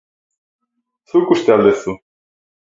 [1.11, 1.95] Zuk uste al duzu?